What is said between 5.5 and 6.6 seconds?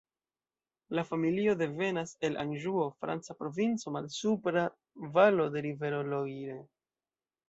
de rivero Loire.